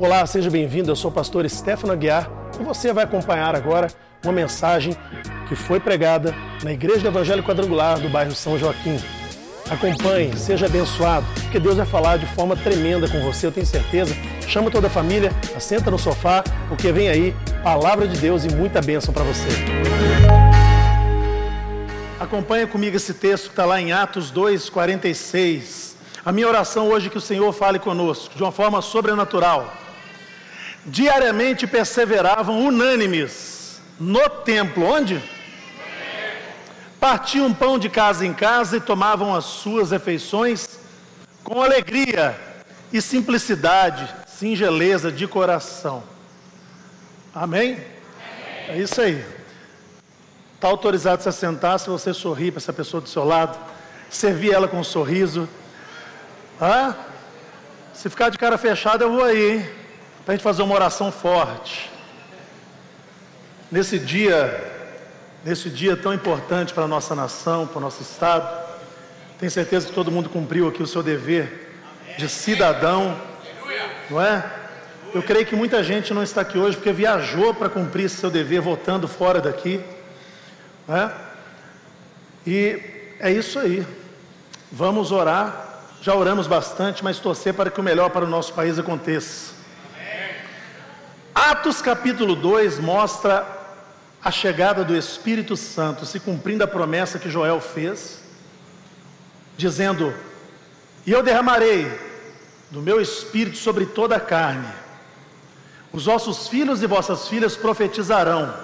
[0.00, 0.92] Olá, seja bem-vindo.
[0.92, 3.88] Eu sou o pastor Stefano Aguiar e você vai acompanhar agora
[4.22, 4.96] uma mensagem
[5.48, 6.32] que foi pregada
[6.62, 8.96] na Igreja do Evangelho Quadrangular do bairro São Joaquim.
[9.68, 14.14] Acompanhe, seja abençoado, porque Deus vai falar de forma tremenda com você, eu tenho certeza.
[14.46, 17.34] Chama toda a família, assenta no sofá, porque vem aí
[17.64, 19.48] palavra de Deus e muita bênção para você.
[22.20, 25.96] Acompanha comigo esse texto que está lá em Atos 2, 46.
[26.24, 29.77] A minha oração hoje é que o Senhor fale conosco de uma forma sobrenatural
[30.88, 35.22] diariamente perseveravam unânimes no templo, onde?
[36.98, 40.78] Partiam pão de casa em casa e tomavam as suas refeições
[41.44, 42.38] com alegria
[42.92, 46.02] e simplicidade, singeleza de coração.
[47.34, 47.78] Amém?
[48.68, 49.24] É isso aí.
[50.54, 53.56] Está autorizado a se sentar se você sorrir para essa pessoa do seu lado,
[54.10, 55.48] servir ela com um sorriso.
[56.60, 56.94] Ah,
[57.94, 59.77] se ficar de cara fechada, eu vou aí, hein?
[60.28, 61.90] Para a gente fazer uma oração forte.
[63.72, 64.62] Nesse dia,
[65.42, 68.46] nesse dia tão importante para a nossa nação, para o nosso Estado,
[69.38, 71.72] tenho certeza que todo mundo cumpriu aqui o seu dever
[72.18, 73.18] de cidadão,
[74.10, 74.44] não é?
[75.14, 78.60] Eu creio que muita gente não está aqui hoje porque viajou para cumprir seu dever
[78.60, 79.82] votando fora daqui,
[80.86, 81.10] não é?
[82.46, 82.82] E
[83.18, 83.82] é isso aí.
[84.70, 85.86] Vamos orar.
[86.02, 89.56] Já oramos bastante, mas torcer para que o melhor para o nosso país aconteça.
[91.50, 93.42] Atos capítulo 2 mostra
[94.22, 98.20] a chegada do Espírito Santo, se cumprindo a promessa que Joel fez,
[99.56, 100.12] dizendo:
[101.06, 101.90] E eu derramarei
[102.70, 104.68] do meu espírito sobre toda a carne.
[105.90, 108.54] Os vossos filhos e vossas filhas profetizarão.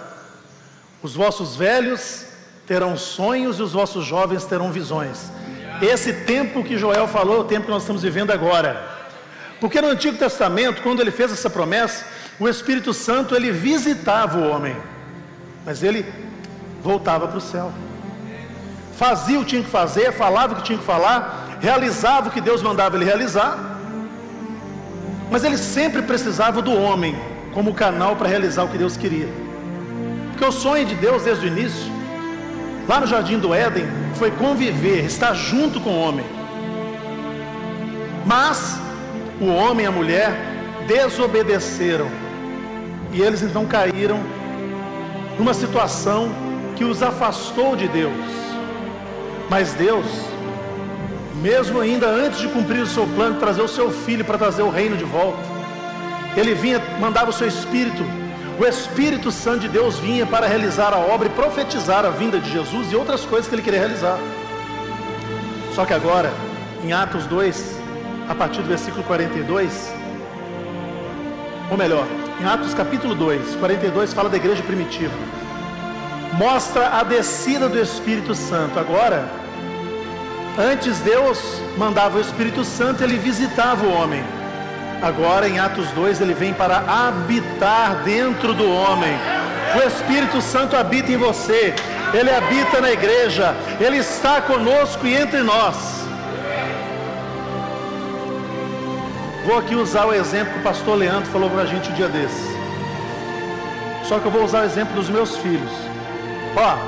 [1.03, 2.27] Os vossos velhos
[2.67, 5.33] terão sonhos e os vossos jovens terão visões.
[5.81, 8.93] Esse tempo que Joel falou é o tempo que nós estamos vivendo agora.
[9.59, 14.51] Porque no Antigo Testamento, quando ele fez essa promessa, o Espírito Santo ele visitava o
[14.51, 14.77] homem,
[15.65, 16.05] mas ele
[16.83, 17.73] voltava para o céu.
[18.97, 22.41] Fazia o que tinha que fazer, falava o que tinha que falar, realizava o que
[22.41, 23.59] Deus mandava ele realizar,
[25.31, 27.17] mas ele sempre precisava do homem
[27.53, 29.29] como canal para realizar o que Deus queria.
[30.31, 31.93] Porque o sonho de Deus desde o início,
[32.89, 36.27] lá no jardim do Éden, foi conviver, estar junto com o homem.
[38.27, 38.79] Mas
[39.41, 40.37] o homem e a mulher
[40.87, 42.24] desobedeceram
[43.15, 44.21] e eles então caíram
[45.39, 46.31] numa situação
[46.77, 48.13] que os afastou de Deus.
[49.49, 50.07] Mas Deus,
[51.41, 54.71] mesmo ainda antes de cumprir o seu plano, trazer o seu filho para trazer o
[54.71, 55.39] reino de volta,
[56.37, 58.03] ele vinha, mandava o seu espírito,
[58.59, 62.51] o Espírito Santo de Deus vinha para realizar a obra e profetizar a vinda de
[62.51, 64.17] Jesus e outras coisas que ele queria realizar.
[65.75, 66.33] Só que agora,
[66.85, 67.81] em Atos 2,
[68.29, 69.93] a partir do versículo 42,
[71.69, 72.07] ou melhor,
[72.41, 75.15] em Atos capítulo 2, 42 fala da igreja primitiva.
[76.33, 78.79] Mostra a descida do Espírito Santo.
[78.79, 79.29] Agora,
[80.59, 81.39] antes Deus
[81.79, 84.25] mandava o Espírito Santo, ele visitava o homem.
[85.01, 89.17] Agora em Atos 2 ele vem para habitar dentro do homem.
[89.77, 91.75] O Espírito Santo habita em você,
[92.13, 95.94] ele habita na igreja, ele está conosco e entre nós.
[99.45, 102.09] Vou aqui usar o exemplo que o pastor Leandro falou para a gente um dia
[102.09, 102.55] desse.
[104.05, 105.71] Só que eu vou usar o exemplo dos meus filhos.
[106.57, 106.79] Ó,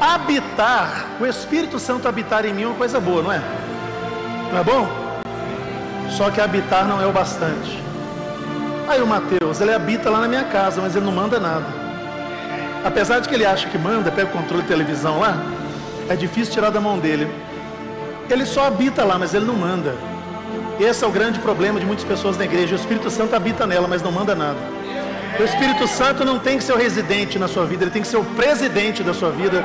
[0.00, 3.40] habitar, o Espírito Santo habitar em mim é uma coisa boa, não é?
[4.52, 4.88] Não é bom?
[6.16, 7.82] Só que habitar não é o bastante.
[8.88, 11.66] Aí o Mateus, ele habita lá na minha casa, mas ele não manda nada.
[12.84, 15.36] Apesar de que ele acha que manda, pega o controle de televisão lá,
[16.08, 17.28] é difícil tirar da mão dele.
[18.28, 20.09] Ele só habita lá, mas ele não manda.
[20.80, 22.74] Esse é o grande problema de muitas pessoas na igreja.
[22.74, 24.56] O Espírito Santo habita nela, mas não manda nada.
[25.38, 28.08] O Espírito Santo não tem que ser o residente na sua vida, ele tem que
[28.08, 29.62] ser o presidente da sua vida,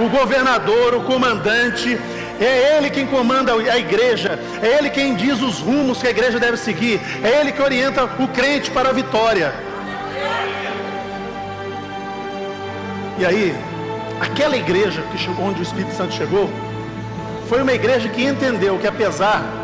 [0.00, 1.98] o governador, o comandante.
[2.40, 6.38] É Ele quem comanda a igreja, é Ele quem diz os rumos que a igreja
[6.38, 9.52] deve seguir, é Ele que orienta o crente para a vitória.
[13.18, 13.56] E aí,
[14.20, 15.02] aquela igreja
[15.40, 16.48] onde o Espírito Santo chegou,
[17.48, 19.57] foi uma igreja que entendeu que apesar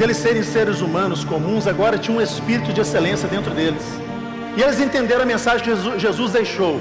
[0.00, 3.82] deles serem seres humanos comuns, agora tinha um espírito de excelência dentro deles.
[4.56, 6.80] E eles entenderam a mensagem que Jesus deixou.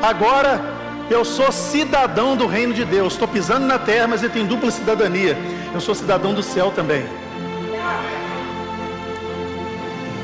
[0.00, 0.60] Agora
[1.10, 3.14] eu sou cidadão do reino de Deus.
[3.14, 5.36] Estou pisando na terra, mas eu tenho dupla cidadania.
[5.74, 7.04] Eu sou cidadão do céu também.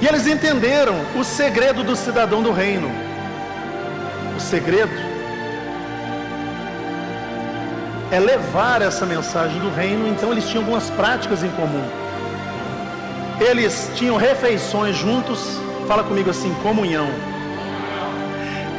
[0.00, 2.88] E eles entenderam o segredo do cidadão do reino.
[4.36, 5.09] O segredo
[8.10, 11.84] é levar essa mensagem do reino, então eles tinham algumas práticas em comum.
[13.40, 15.40] Eles tinham refeições juntos,
[15.86, 17.08] fala comigo assim, comunhão.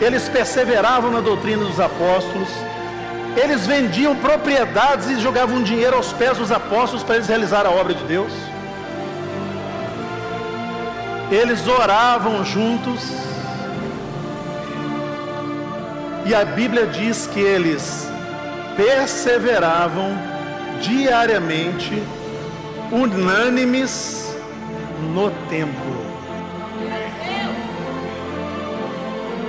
[0.02, 2.50] Eles perseveravam na doutrina dos apóstolos.
[3.42, 7.94] Eles vendiam propriedades e jogavam dinheiro aos pés dos apóstolos para eles realizar a obra
[7.94, 8.34] de Deus.
[11.32, 13.02] Eles oravam juntos.
[16.26, 18.11] E a Bíblia diz que eles
[18.76, 20.12] perseveravam
[20.82, 22.02] diariamente,
[22.92, 24.36] unânimes
[25.14, 26.02] no templo.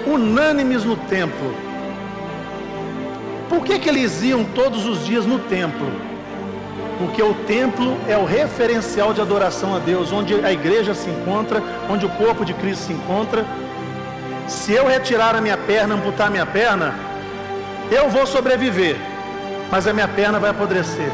[0.07, 1.55] Unânimes no templo.
[3.49, 5.87] Por que, que eles iam todos os dias no templo?
[6.99, 11.63] Porque o templo é o referencial de adoração a Deus, onde a igreja se encontra,
[11.91, 13.45] onde o corpo de Cristo se encontra.
[14.47, 16.95] Se eu retirar a minha perna, amputar a minha perna,
[17.91, 18.97] eu vou sobreviver
[19.73, 21.11] mas a minha perna vai apodrecer.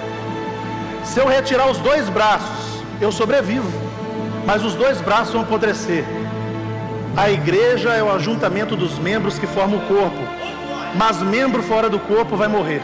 [1.04, 3.70] Se eu retirar os dois braços, eu sobrevivo,
[4.44, 6.04] mas os dois braços vão apodrecer.
[7.16, 10.18] A igreja é o ajuntamento dos membros que formam o corpo,
[10.96, 12.82] mas membro fora do corpo vai morrer.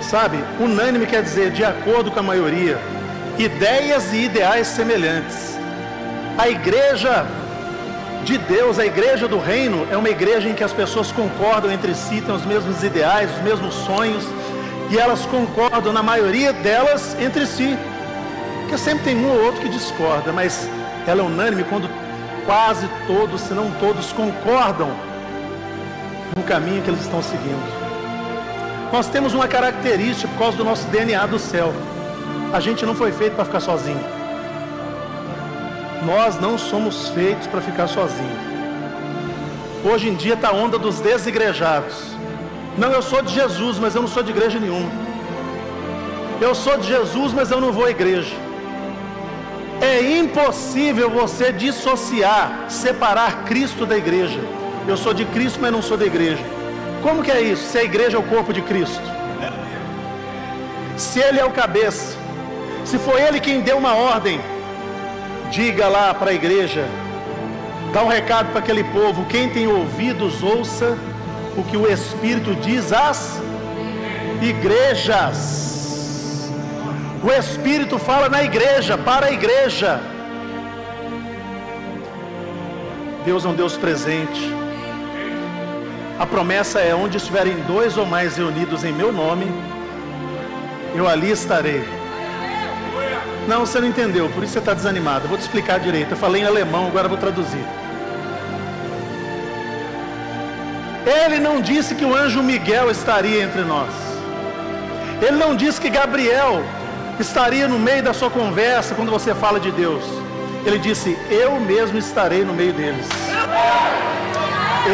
[0.00, 2.78] Sabe, unânime quer dizer de acordo com a maioria,
[3.38, 5.58] ideias e ideais semelhantes.
[6.38, 7.26] A igreja
[8.24, 11.94] de Deus, a igreja do reino é uma igreja em que as pessoas concordam entre
[11.94, 14.24] si, têm os mesmos ideais, os mesmos sonhos,
[14.90, 17.76] e elas concordam, na maioria delas, entre si.
[18.60, 20.68] Porque sempre tem um ou outro que discorda, mas
[21.06, 21.88] ela é unânime quando
[22.44, 24.90] quase todos, se não todos, concordam
[26.36, 27.78] no caminho que eles estão seguindo.
[28.92, 31.72] Nós temos uma característica por causa do nosso DNA do céu.
[32.52, 34.17] A gente não foi feito para ficar sozinho.
[36.04, 38.48] Nós não somos feitos para ficar sozinhos.
[39.84, 41.96] Hoje em dia está a onda dos desigrejados.
[42.76, 44.90] Não, eu sou de Jesus, mas eu não sou de igreja nenhuma.
[46.40, 48.34] Eu sou de Jesus, mas eu não vou à igreja.
[49.80, 54.40] É impossível você dissociar, separar Cristo da igreja.
[54.86, 56.42] Eu sou de Cristo, mas não sou da igreja.
[57.02, 57.70] Como que é isso?
[57.70, 59.02] Se a igreja é o corpo de Cristo.
[60.96, 62.16] Se ele é o cabeça.
[62.84, 64.40] Se foi ele quem deu uma ordem
[65.50, 66.86] diga lá para a igreja,
[67.92, 70.96] dá um recado para aquele povo: quem tem ouvidos, ouça
[71.56, 73.40] o que o Espírito diz às
[74.40, 75.68] igrejas.
[77.22, 80.00] O Espírito fala na igreja, para a igreja.
[83.24, 84.54] Deus é um Deus presente.
[86.18, 89.46] A promessa é: onde estiverem dois ou mais reunidos em meu nome,
[90.94, 91.97] eu ali estarei.
[93.48, 95.26] Não, você não entendeu, por isso você está desanimado.
[95.26, 96.10] Vou te explicar direito.
[96.10, 97.64] Eu falei em alemão, agora vou traduzir.
[101.06, 103.88] Ele não disse que o anjo Miguel estaria entre nós.
[105.22, 106.62] Ele não disse que Gabriel
[107.18, 110.04] estaria no meio da sua conversa quando você fala de Deus.
[110.66, 113.06] Ele disse: Eu mesmo estarei no meio deles.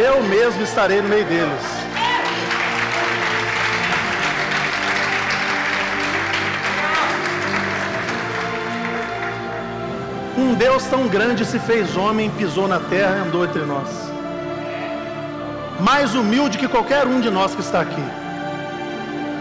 [0.01, 1.84] Eu mesmo estarei no meio deles.
[10.55, 13.89] Deus tão grande se fez homem, pisou na terra e andou entre nós.
[15.81, 18.05] Mais humilde que qualquer um de nós que está aqui.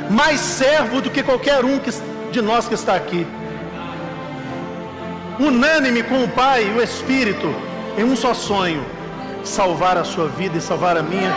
[0.09, 1.79] Mais servo do que qualquer um
[2.31, 3.25] de nós que está aqui.
[5.39, 7.53] Unânime com o Pai e o Espírito,
[7.97, 8.85] em um só sonho:
[9.43, 11.31] salvar a sua vida e salvar a minha,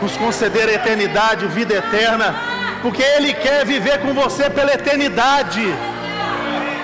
[0.00, 2.34] nos conceder a eternidade, vida eterna,
[2.82, 5.62] porque Ele quer viver com você pela eternidade.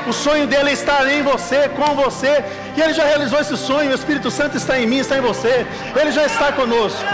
[0.06, 2.44] O sonho dele é estar em você, com você.
[2.76, 3.90] E ele já realizou esse sonho.
[3.90, 5.66] O Espírito Santo está em mim, está em você.
[5.98, 7.04] Ele já está conosco.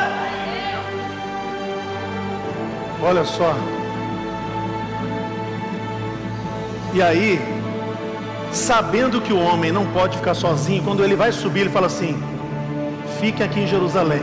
[3.02, 3.54] Olha só.
[6.92, 7.40] E aí,
[8.52, 12.20] sabendo que o homem não pode ficar sozinho, quando ele vai subir, ele fala assim:
[13.20, 14.22] Fiquem aqui em Jerusalém,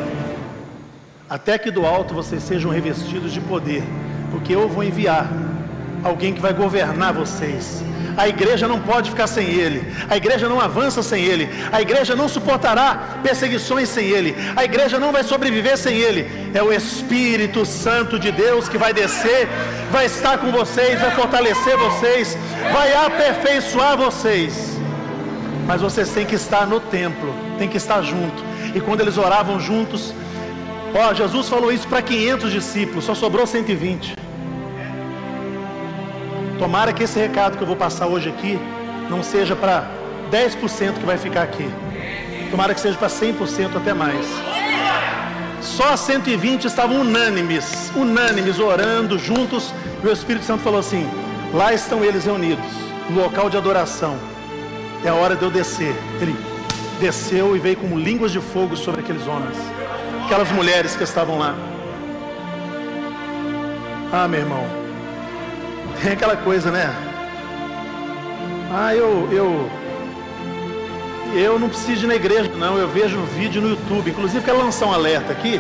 [1.29, 3.83] até que do alto vocês sejam revestidos de poder,
[4.31, 5.31] porque eu vou enviar
[6.03, 7.81] alguém que vai governar vocês
[8.17, 9.93] a igreja não pode ficar sem ele.
[10.09, 11.47] A igreja não avança sem ele.
[11.71, 14.36] A igreja não suportará perseguições sem ele.
[14.55, 16.51] A igreja não vai sobreviver sem ele.
[16.51, 19.47] É o Espírito Santo de Deus que vai descer,
[19.91, 22.36] vai estar com vocês, vai fortalecer vocês,
[22.74, 24.75] vai aperfeiçoar vocês.
[25.67, 28.43] Mas vocês têm que estar no templo, têm que estar junto.
[28.74, 30.12] E quando eles oravam juntos,
[30.95, 34.16] ó, Jesus falou isso para 500 discípulos, só sobrou 120.
[36.58, 38.60] Tomara que esse recado que eu vou passar hoje aqui
[39.10, 39.88] não seja para
[40.32, 41.70] 10% que vai ficar aqui.
[42.50, 44.26] Tomara que seja para 100% até mais.
[45.62, 49.74] Só 120 estavam unânimes, unânimes, orando juntos.
[50.04, 51.08] E o Espírito Santo falou assim:
[51.54, 52.66] Lá estão eles reunidos,
[53.10, 54.18] no local de adoração.
[55.04, 55.96] É a hora de eu descer.
[56.20, 56.36] Ele
[57.00, 59.56] desceu e veio como línguas de fogo sobre aqueles homens,
[60.26, 61.56] aquelas mulheres que estavam lá.
[64.12, 64.87] Ah, meu irmão,
[66.01, 66.94] tem aquela coisa, né?
[68.72, 69.72] Ah, eu, eu,
[71.34, 72.77] eu não preciso ir na igreja, não.
[72.77, 74.12] Eu vejo vídeo no YouTube.
[74.12, 75.60] Inclusive, quero lançar um alerta aqui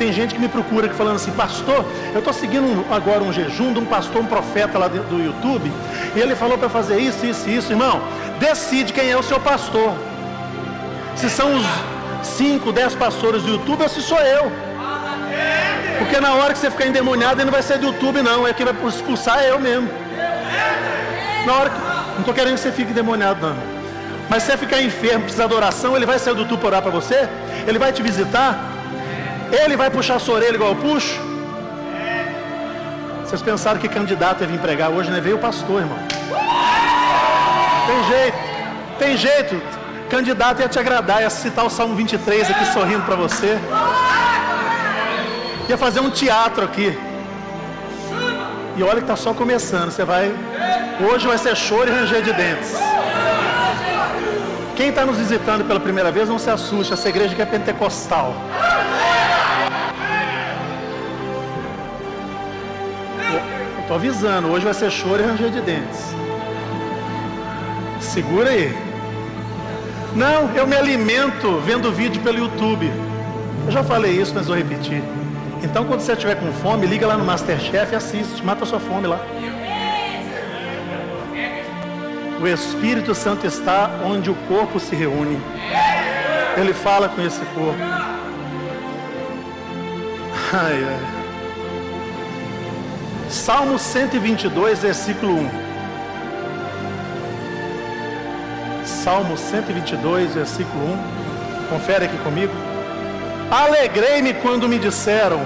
[0.00, 1.84] tem gente que me procura que falando assim, pastor,
[2.14, 5.70] eu estou seguindo agora um jejum de um pastor, um profeta lá do YouTube,
[6.16, 8.00] e ele falou para fazer isso, isso isso, irmão.
[8.38, 9.92] Decide quem é o seu pastor.
[11.14, 11.66] Se são os
[12.26, 14.50] 5, 10 pastores do YouTube ou se sou eu.
[16.00, 18.48] Porque na hora que você ficar endemoniado, ele não vai ser do YouTube, não.
[18.48, 19.88] É que vai expulsar eu mesmo.
[21.46, 21.78] Na hora que.
[22.12, 23.56] Não estou querendo que você fique endemoniado, não.
[24.28, 26.82] Mas se você ficar enfermo, precisar de oração, ele vai sair do YouTube para orar
[26.82, 27.28] para você?
[27.66, 28.58] Ele vai te visitar?
[29.52, 31.20] Ele vai puxar a sua orelha igual eu puxo?
[33.24, 35.20] Vocês pensaram que candidato ia vir pregar hoje, né?
[35.20, 35.98] Veio o pastor, irmão.
[37.86, 38.38] Tem jeito,
[38.98, 39.62] tem jeito.
[40.08, 43.58] Candidato ia te agradar, ia citar o Salmo 23 aqui sorrindo para você.
[45.70, 46.98] Ia fazer um teatro aqui.
[48.76, 49.92] E olha que está só começando.
[49.92, 50.34] Você vai.
[51.08, 52.74] Hoje vai ser choro e ranger de dentes.
[54.74, 56.92] Quem está nos visitando pela primeira vez, não se assuste.
[56.92, 58.34] Essa igreja aqui é pentecostal.
[63.82, 66.00] Estou avisando, hoje vai ser choro e ranger de dentes.
[68.00, 68.76] Segura aí.
[70.16, 72.90] Não, eu me alimento vendo vídeo pelo YouTube.
[73.66, 75.00] Eu já falei isso, mas vou repetir.
[75.62, 78.42] Então, quando você estiver com fome, liga lá no Masterchef e assiste.
[78.44, 79.20] Mata a sua fome lá.
[82.40, 85.38] O Espírito Santo está onde o corpo se reúne.
[86.56, 87.78] Ele fala com esse corpo.
[90.52, 91.20] Ai, ai.
[93.28, 95.50] Salmo 122, versículo 1.
[98.84, 101.68] Salmo 122, versículo 1.
[101.68, 102.69] Confere aqui comigo.
[103.50, 105.40] Alegrei-me quando me disseram: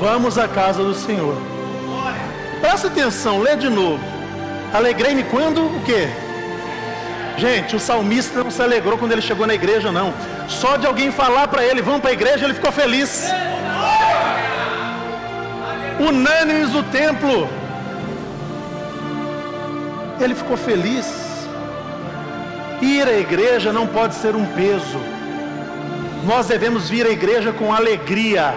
[0.00, 1.36] Vamos à casa do Senhor.
[2.60, 4.02] Presta atenção, lê de novo.
[4.72, 6.08] Alegrei-me quando o quê?
[7.36, 10.12] Gente, o salmista não se alegrou quando ele chegou na igreja, não.
[10.48, 13.30] Só de alguém falar para ele, vamos para a igreja, ele ficou feliz
[15.98, 17.48] unânimes do templo.
[20.20, 21.06] Ele ficou feliz.
[22.80, 25.00] Ir à igreja não pode ser um peso.
[26.24, 28.54] Nós devemos vir à igreja com alegria.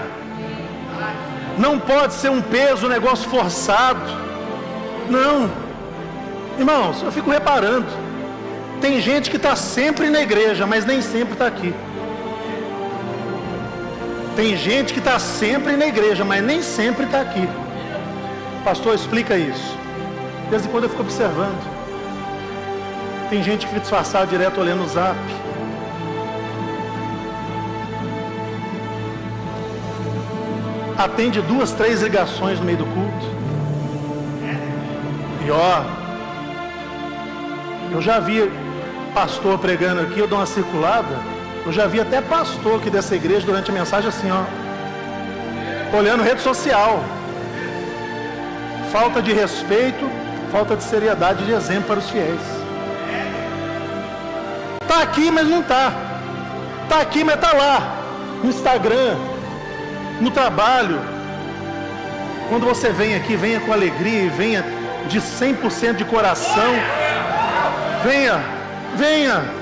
[1.58, 4.00] Não pode ser um peso, um negócio forçado.
[5.10, 5.50] Não.
[6.58, 7.88] Irmãos, eu fico reparando.
[8.80, 11.74] Tem gente que está sempre na igreja, mas nem sempre está aqui.
[14.36, 17.48] Tem gente que está sempre na igreja, mas nem sempre está aqui.
[18.64, 19.78] Pastor, explica isso.
[20.46, 21.62] De vez em quando eu fico observando.
[23.30, 25.18] Tem gente que fica disfarçado direto olhando o zap.
[31.04, 33.26] Atende duas, três ligações no meio do culto.
[35.44, 35.84] E ó,
[37.92, 38.52] eu já vi
[39.12, 41.18] pastor pregando aqui, eu dou uma circulada.
[41.66, 44.44] Eu já vi até pastor aqui dessa igreja durante a mensagem assim, ó.
[45.98, 47.04] Olhando rede social.
[48.92, 50.08] Falta de respeito,
[50.52, 52.42] falta de seriedade de exemplo para os fiéis.
[54.88, 55.94] Tá aqui, mas não tá.
[56.88, 57.98] Tá aqui, mas tá lá.
[58.44, 59.16] Instagram,
[60.22, 61.00] no trabalho.
[62.48, 64.64] Quando você vem aqui, venha com alegria e venha
[65.08, 66.74] de 100% de coração.
[68.04, 68.42] Venha,
[68.96, 69.62] venha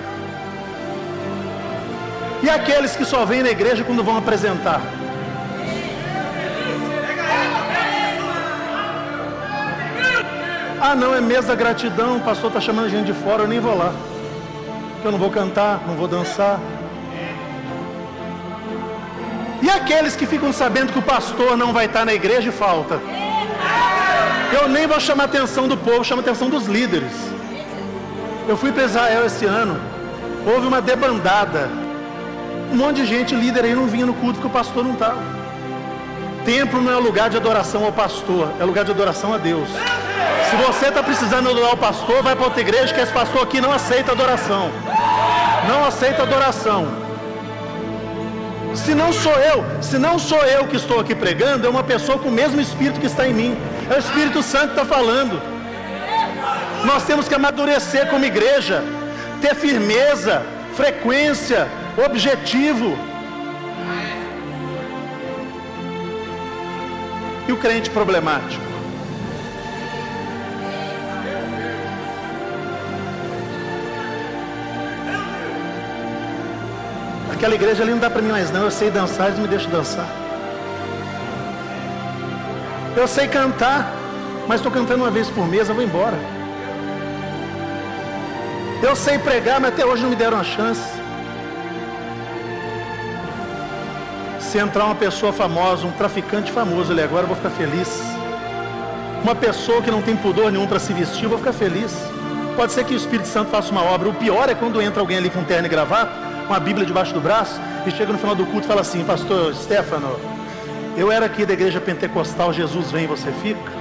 [2.41, 4.81] e aqueles que só vêm na igreja quando vão apresentar?
[10.81, 13.59] Ah, não, é mês da gratidão, o pastor está chamando gente de fora, eu nem
[13.59, 13.91] vou lá.
[15.03, 16.57] Eu não vou cantar, não vou dançar.
[19.75, 22.99] Aqueles que ficam sabendo que o pastor não vai estar na igreja e falta?
[24.51, 27.13] Eu nem vou chamar a atenção do povo, chamo a atenção dos líderes.
[28.47, 29.79] Eu fui para Israel esse ano,
[30.45, 31.69] houve uma debandada
[32.71, 35.17] um monte de gente, líder aí, não vinha no culto que o pastor não estava.
[36.45, 39.67] Templo não é lugar de adoração ao pastor, é lugar de adoração a Deus.
[40.49, 43.59] Se você está precisando adorar o pastor, vai para outra igreja que esse pastor aqui
[43.59, 44.69] não aceita adoração.
[45.67, 46.87] Não aceita adoração.
[48.75, 52.19] Se não sou eu, se não sou eu que estou aqui pregando, é uma pessoa
[52.19, 53.57] com o mesmo Espírito que está em mim.
[53.89, 55.41] É o Espírito Santo que está falando.
[56.85, 58.83] Nós temos que amadurecer como igreja,
[59.41, 60.43] ter firmeza,
[60.75, 61.67] frequência,
[62.05, 62.97] objetivo.
[67.47, 68.68] E o crente problemático?
[77.39, 78.63] Aquela igreja ali não dá para mim mais não.
[78.63, 80.05] Eu sei dançar, eles me deixam dançar.
[82.97, 83.89] Eu sei cantar,
[84.45, 86.19] mas estou cantando uma vez por mês, eu vou embora.
[88.83, 90.81] Eu sei pregar, mas até hoje não me deram a chance.
[94.41, 98.01] Se entrar uma pessoa famosa, um traficante famoso ali agora, eu vou ficar feliz.
[99.23, 101.95] Uma pessoa que não tem pudor nenhum para se vestir, eu vou ficar feliz.
[102.57, 104.09] Pode ser que o Espírito Santo faça uma obra.
[104.09, 107.13] O pior é quando entra alguém ali com terno e gravata, com a Bíblia debaixo
[107.13, 110.19] do braço, e chega no final do culto e fala assim, pastor Stefano,
[110.97, 113.71] eu era aqui da igreja pentecostal, Jesus vem, você fica.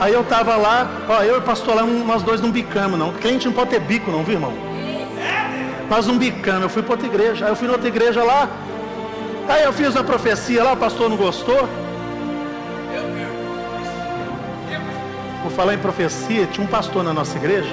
[0.00, 3.12] Aí eu tava lá, ó, eu e o pastor lá, nós dois não bicamos, não.
[3.12, 4.54] Crente não pode ter bico, não, viu, irmão?
[5.90, 7.44] Nós não bicamos, eu fui para outra igreja.
[7.44, 8.48] Aí eu fui na outra igreja lá,
[9.46, 11.68] aí eu fiz uma profecia lá, o pastor não gostou.
[15.42, 17.68] Por falar em profecia, tinha um pastor na nossa igreja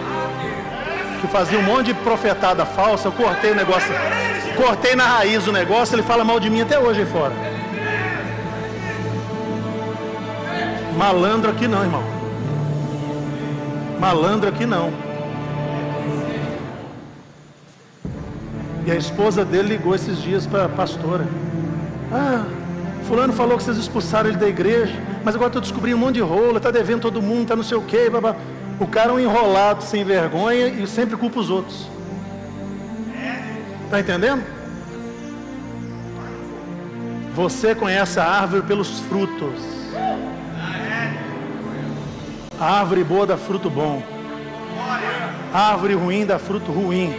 [1.22, 3.08] que fazia um monte de profetada falsa.
[3.08, 3.94] Eu cortei o negócio,
[4.58, 5.96] cortei na raiz o negócio.
[5.96, 7.34] Ele fala mal de mim até hoje aí fora.
[10.98, 12.04] Malandro aqui não, irmão.
[14.00, 14.92] Malandro aqui não.
[18.86, 21.28] E a esposa dele ligou esses dias para a pastora.
[22.12, 22.46] Ah,
[23.08, 26.22] fulano falou que vocês expulsaram ele da igreja, mas agora estou descobrindo um monte de
[26.22, 28.36] rola, está devendo todo mundo, está não sei o quê, babá.
[28.81, 31.88] O cara é um enrolado sem vergonha e sempre culpa os outros.
[33.85, 34.43] Está entendendo?
[37.35, 39.61] Você conhece a árvore pelos frutos.
[42.59, 44.01] A árvore boa dá fruto bom.
[45.53, 47.13] A árvore ruim dá fruto ruim.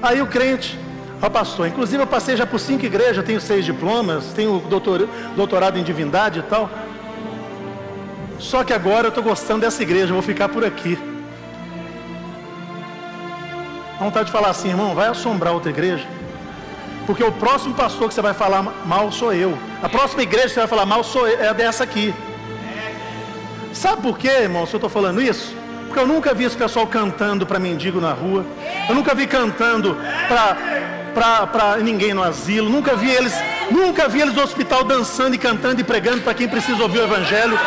[0.00, 0.78] Aí o crente,
[1.20, 5.80] ó pastor, inclusive eu passei já por cinco igrejas, tenho seis diplomas, tenho doutor, doutorado
[5.80, 6.70] em divindade e tal.
[8.38, 10.98] Só que agora eu estou gostando dessa igreja, vou ficar por aqui.
[13.98, 16.06] A vontade de falar assim, irmão, vai assombrar outra igreja.
[17.06, 19.56] Porque o próximo pastor que você vai falar mal sou eu.
[19.82, 22.14] A próxima igreja que você vai falar mal sou eu, é dessa aqui.
[23.72, 25.54] Sabe por quê, irmão, se eu estou falando isso?
[25.86, 28.44] Porque eu nunca vi esse pessoal cantando para mendigo na rua.
[28.88, 29.96] Eu nunca vi cantando
[31.14, 32.68] para ninguém no asilo.
[32.68, 33.32] Nunca vi eles,
[33.70, 37.04] nunca vi eles no hospital dançando e cantando e pregando para quem precisa ouvir o
[37.04, 37.58] evangelho.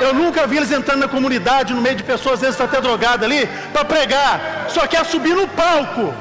[0.00, 2.80] Eu nunca vi eles entrando na comunidade, no meio de pessoas, às vezes está até
[2.80, 4.66] drogada ali, para pregar.
[4.68, 6.14] Só quer subir no palco.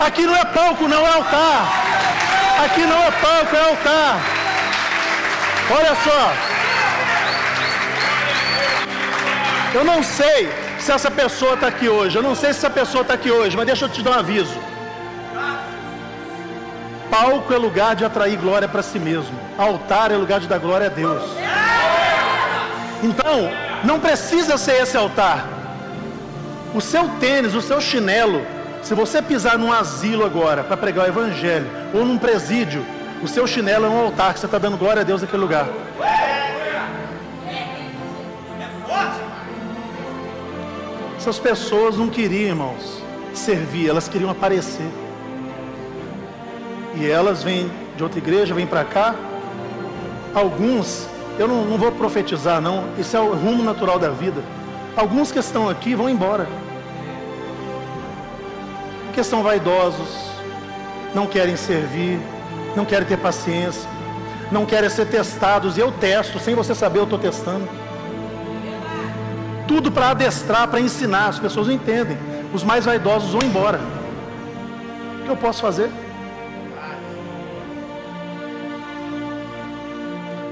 [0.00, 1.68] Aqui não é palco, não é altar.
[2.64, 4.20] Aqui não é palco, é altar.
[5.78, 6.32] Olha só.
[9.72, 12.16] Eu não sei se essa pessoa está aqui hoje.
[12.16, 14.18] Eu não sei se essa pessoa está aqui hoje, mas deixa eu te dar um
[14.18, 14.58] aviso.
[17.10, 19.38] Palco é lugar de atrair glória para si mesmo.
[19.58, 21.39] Altar é lugar de dar glória a Deus.
[23.02, 23.50] Então,
[23.84, 25.48] não precisa ser esse altar.
[26.74, 28.44] O seu tênis, o seu chinelo,
[28.82, 32.84] se você pisar num asilo agora para pregar o evangelho, ou num presídio,
[33.22, 35.68] o seu chinelo é um altar que você está dando glória a Deus naquele lugar.
[41.20, 43.02] Essas pessoas não queriam, irmãos,
[43.34, 44.88] servir, elas queriam aparecer.
[46.96, 49.14] E elas vêm de outra igreja, vêm para cá.
[50.34, 51.06] Alguns,
[51.40, 54.42] eu não, não vou profetizar, não, isso é o rumo natural da vida.
[54.94, 56.46] Alguns que estão aqui vão embora.
[59.06, 60.30] Porque são vaidosos,
[61.14, 62.20] não querem servir,
[62.76, 63.88] não querem ter paciência,
[64.52, 65.78] não querem ser testados.
[65.78, 67.66] E eu testo, sem você saber, eu estou testando
[69.66, 71.28] tudo para adestrar, para ensinar.
[71.28, 72.18] As pessoas não entendem.
[72.52, 73.80] Os mais vaidosos vão embora.
[75.20, 75.88] O que eu posso fazer?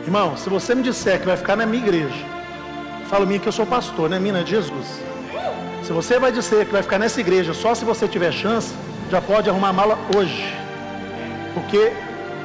[0.08, 2.24] Irmão, se você me disser que vai ficar na minha igreja,
[3.10, 4.18] falo minha que eu sou pastor, né?
[4.18, 5.02] Minha de Jesus.
[5.84, 8.72] Se você vai dizer que vai ficar nessa igreja só se você tiver chance,
[9.10, 10.50] já pode arrumar a mala hoje.
[11.52, 11.92] Porque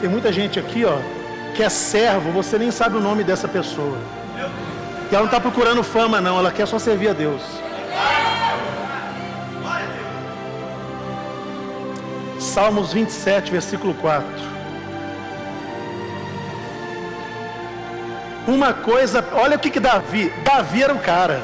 [0.02, 0.98] tem muita gente aqui, ó,
[1.56, 3.98] que é servo, você nem sabe o nome dessa pessoa.
[5.08, 7.42] Que ela não está procurando fama, não, ela quer só servir a Deus.
[12.42, 14.53] Salmos 27, versículo 4.
[18.48, 21.42] Uma coisa, olha o que, que Davi, Davi era o cara.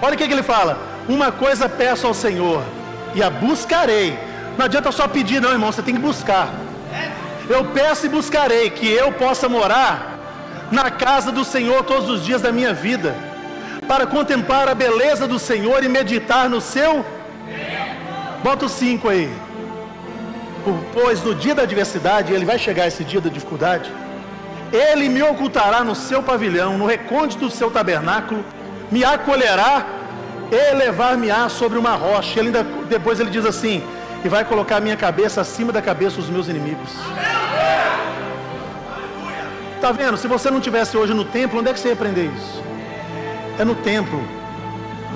[0.00, 2.62] Olha o que, que ele fala: Uma coisa peço ao Senhor,
[3.14, 4.18] e a buscarei.
[4.56, 6.48] Não adianta só pedir, não, irmão, você tem que buscar.
[7.48, 10.18] Eu peço e buscarei que eu possa morar
[10.70, 13.14] na casa do Senhor todos os dias da minha vida,
[13.88, 17.04] para contemplar a beleza do Senhor e meditar no seu.
[18.42, 19.30] Bota o 5 aí.
[20.92, 23.90] Pois no dia da adversidade, ele vai chegar esse dia da dificuldade,
[24.72, 28.44] ele me ocultará no seu pavilhão, no recôndito do seu tabernáculo,
[28.90, 29.86] me acolherá
[30.50, 32.38] elevar-me-á sobre uma rocha.
[32.38, 33.82] Ele ainda, depois ele diz assim:
[34.24, 36.90] e vai colocar a minha cabeça acima da cabeça dos meus inimigos.
[39.80, 40.16] Tá vendo?
[40.18, 42.62] Se você não tivesse hoje no templo, onde é que você ia aprender isso?
[43.58, 44.22] É no templo.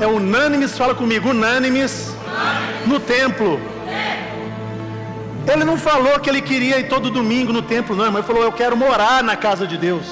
[0.00, 2.14] É unânimes, fala comigo, unânimes
[2.86, 3.60] no templo.
[5.46, 8.42] Ele não falou que ele queria ir todo domingo no templo, não, mas ele falou:
[8.42, 10.06] Eu quero morar na casa de Deus.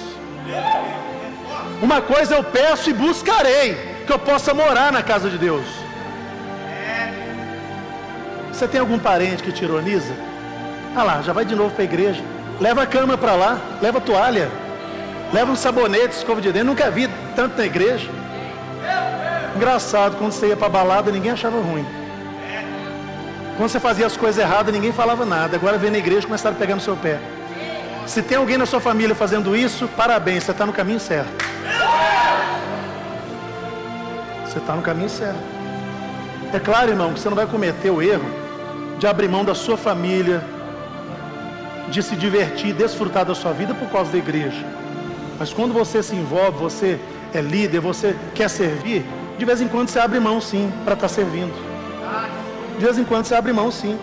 [1.81, 3.75] Uma coisa eu peço e buscarei,
[4.07, 5.65] que eu possa morar na casa de Deus.
[8.53, 10.15] Você tem algum parente que te ironiza?
[10.95, 12.23] Ah lá, já vai de novo para a igreja.
[12.61, 14.49] Leva a cama para lá, leva a toalha,
[15.33, 16.69] leva um sabonete, escova de dentro.
[16.69, 18.09] Nunca vi tanto na igreja.
[19.57, 22.02] Engraçado, quando você ia para balada, ninguém achava ruim.
[23.57, 25.57] Quando você fazia as coisas erradas, ninguém falava nada.
[25.57, 27.21] Agora vem na igreja e começaram a pegar no seu pé.
[28.07, 31.31] Se tem alguém na sua família fazendo isso, parabéns, você está no caminho certo.
[34.47, 35.39] Você está no caminho certo.
[36.53, 38.29] É claro, irmão, que você não vai cometer o erro
[38.99, 40.43] de abrir mão da sua família,
[41.89, 44.65] de se divertir, desfrutar da sua vida por causa da igreja.
[45.39, 46.99] Mas quando você se envolve, você
[47.33, 49.05] é líder, você quer servir,
[49.39, 51.72] de vez em quando você abre mão sim para estar tá servindo.
[52.79, 53.99] De vez em quando você abre mão sim.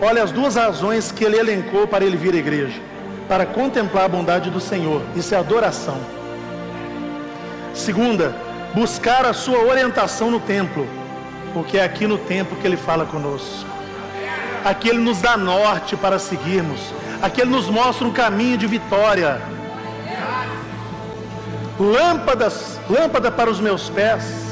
[0.00, 2.80] Olha as duas razões que ele elencou para ele vir à igreja:
[3.28, 5.98] para contemplar a bondade do Senhor, isso é adoração.
[7.74, 8.34] Segunda,
[8.74, 10.86] buscar a sua orientação no templo
[11.56, 13.64] porque é aqui no tempo que Ele fala conosco.
[14.62, 16.78] Aqui Ele nos dá norte para seguirmos.
[17.22, 19.40] Aqui Ele nos mostra um caminho de vitória.
[21.80, 24.45] Lâmpadas, lâmpada para os meus pés.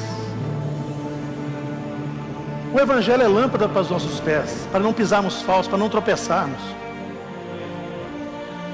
[2.74, 6.60] O Evangelho é lâmpada para os nossos pés, para não pisarmos falsos, para não tropeçarmos.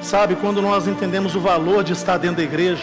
[0.00, 2.82] Sabe, quando nós entendemos o valor de estar dentro da igreja,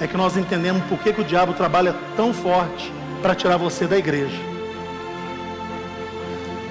[0.00, 3.86] é que nós entendemos por que, que o diabo trabalha tão forte para tirar você
[3.86, 4.38] da igreja.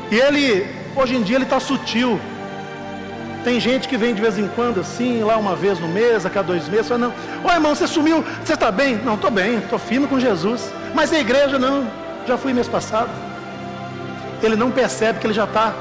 [0.09, 2.19] E ele, hoje em dia, ele está sutil.
[3.43, 6.31] Tem gente que vem de vez em quando, assim, lá uma vez no mês, a
[6.31, 7.13] cada dois meses, fala, não,
[7.47, 8.95] ô irmão, você sumiu, você está bem?
[8.95, 10.73] Não, estou bem, estou firme com Jesus.
[10.95, 11.87] Mas a igreja não,
[12.27, 13.37] já fui mês passado.
[14.41, 15.73] Ele não percebe que ele já está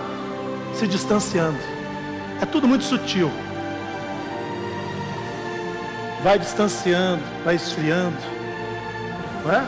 [0.75, 1.59] se distanciando.
[2.40, 3.31] É tudo muito sutil.
[6.23, 8.16] Vai distanciando, vai esfriando.
[9.45, 9.64] Não é?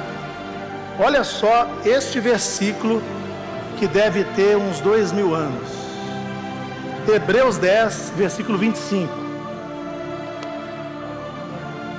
[0.98, 3.02] Olha só este versículo
[3.78, 5.68] que deve ter uns dois mil anos.
[7.06, 9.08] Hebreus 10, versículo 25.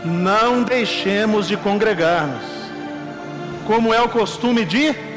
[0.06, 2.44] Não deixemos de congregar-nos,
[3.66, 5.09] como é o costume de.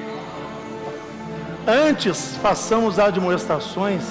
[1.67, 4.03] Antes façamos admoestações,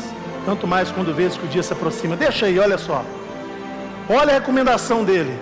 [0.45, 2.15] tanto mais quando vês que o dia se aproxima.
[2.15, 3.03] Deixa aí, olha só.
[4.09, 5.37] Olha a recomendação dele.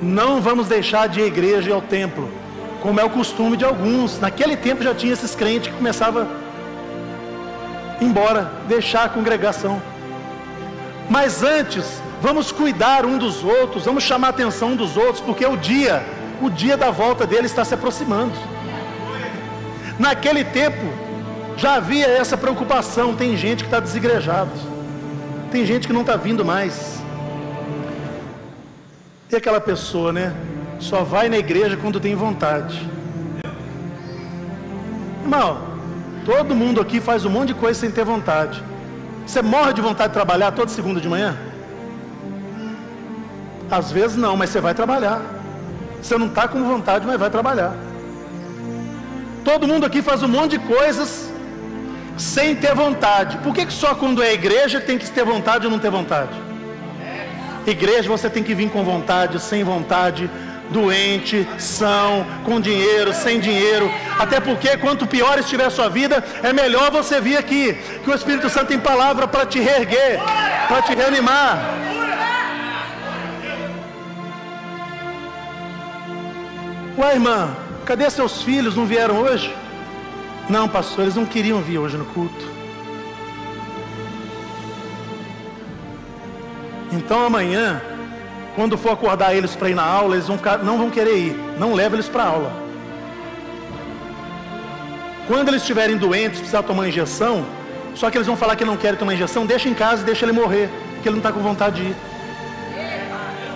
[0.00, 2.30] Não vamos deixar de ir à igreja e ao templo
[2.82, 4.20] como é o costume de alguns.
[4.20, 6.28] Naquele tempo já tinha esses crentes que começavam
[8.00, 9.80] embora, deixar a congregação.
[11.08, 15.46] Mas antes, vamos cuidar um dos outros, vamos chamar a atenção um dos outros, porque
[15.46, 16.04] o dia,
[16.42, 18.34] o dia da volta dele está se aproximando.
[19.98, 20.84] Naquele tempo,
[21.64, 23.16] já havia essa preocupação.
[23.16, 24.50] Tem gente que está desigrejado,
[25.50, 27.02] tem gente que não está vindo mais.
[29.30, 30.34] E aquela pessoa, né?
[30.78, 32.86] só vai na igreja quando tem vontade.
[35.22, 35.58] Irmão,
[36.26, 38.62] todo mundo aqui faz um monte de coisa sem ter vontade.
[39.26, 41.34] Você morre de vontade de trabalhar toda segunda de manhã?
[43.70, 45.22] Às vezes não, mas você vai trabalhar.
[46.02, 47.74] Você não está com vontade, mas vai trabalhar.
[49.42, 51.32] Todo mundo aqui faz um monte de coisas
[52.16, 53.38] sem ter vontade.
[53.38, 56.32] Por que, que só quando é igreja tem que ter vontade ou não ter vontade?
[57.66, 60.30] Igreja você tem que vir com vontade, sem vontade,
[60.70, 63.90] doente, são, com dinheiro, sem dinheiro.
[64.18, 68.14] Até porque quanto pior estiver a sua vida, é melhor você vir aqui, que o
[68.14, 70.20] Espírito Santo tem palavra para te reerguer,
[70.68, 71.58] para te reanimar.
[76.96, 78.76] Ué, irmã, cadê seus filhos?
[78.76, 79.63] Não vieram hoje?
[80.48, 82.54] Não, pastor, eles não queriam vir hoje no culto.
[86.92, 87.82] Então amanhã
[88.54, 91.36] quando for acordar eles para ir na aula, eles vão ficar, não vão querer ir.
[91.58, 92.52] Não leva eles para a aula.
[95.26, 97.44] Quando eles estiverem doentes, precisar tomar injeção,
[97.94, 100.24] só que eles vão falar que não querem tomar injeção, deixa em casa e deixa
[100.24, 101.96] ele morrer, porque ele não está com vontade de ir.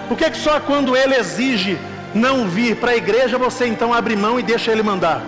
[0.08, 1.78] Por que, que só quando ele exige
[2.14, 5.22] não vir para a igreja, você então abre mão e deixa ele mandar?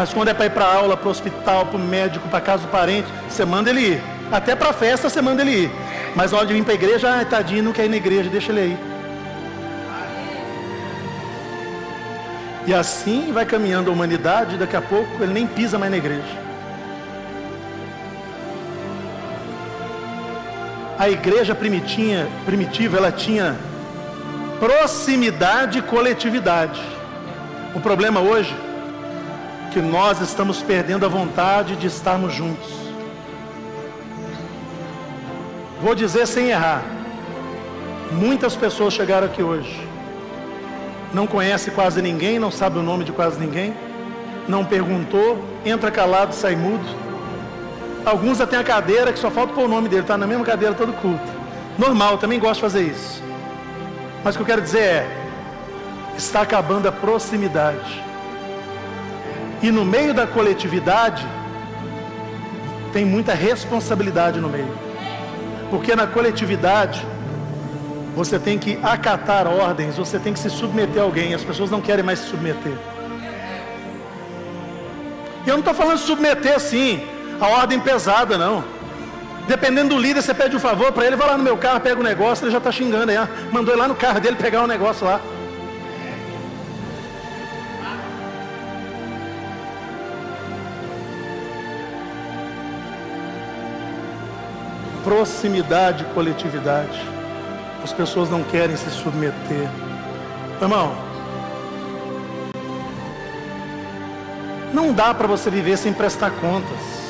[0.00, 2.62] Mas quando é para ir para aula, para o hospital, para o médico, para casa
[2.62, 4.02] do parente, você manda ele ir.
[4.32, 5.70] Até para festa você manda ele ir.
[6.16, 8.30] Mas na hora de vir para a igreja, ah, tadinho, não quer ir na igreja,
[8.30, 8.78] deixa ele aí.
[12.66, 16.38] E assim vai caminhando a humanidade, daqui a pouco ele nem pisa mais na igreja.
[20.98, 23.54] A igreja primitinha, primitiva, ela tinha
[24.58, 26.80] proximidade e coletividade.
[27.74, 28.69] O problema hoje
[29.72, 32.70] que nós estamos perdendo a vontade de estarmos juntos.
[35.80, 36.82] Vou dizer sem errar.
[38.12, 39.90] Muitas pessoas chegaram aqui hoje
[41.12, 43.74] não conhece quase ninguém, não sabe o nome de quase ninguém,
[44.48, 46.84] não perguntou, entra calado, sai mudo.
[48.04, 50.74] Alguns até a cadeira que só falta pôr o nome dele, está na mesma cadeira
[50.74, 51.40] todo culto.
[51.78, 53.22] Normal, também gosto de fazer isso.
[54.24, 55.08] Mas o que eu quero dizer é,
[56.16, 58.09] está acabando a proximidade.
[59.62, 61.26] E no meio da coletividade,
[62.92, 64.72] tem muita responsabilidade no meio.
[65.70, 67.06] Porque na coletividade,
[68.14, 71.34] você tem que acatar ordens, você tem que se submeter a alguém.
[71.34, 72.72] As pessoas não querem mais se submeter.
[75.46, 77.00] E eu não estou falando submeter assim,
[77.40, 78.64] a ordem pesada, não.
[79.46, 81.96] Dependendo do líder, você pede um favor para ele, vai lá no meu carro, pega
[81.96, 83.16] o um negócio, ele já está xingando aí.
[83.16, 85.20] Ah, mandou ele lá no carro dele pegar um negócio lá.
[95.02, 97.00] Proximidade, coletividade.
[97.82, 99.68] As pessoas não querem se submeter.
[100.60, 100.94] Irmão,
[104.72, 107.00] não dá para você viver sem prestar contas.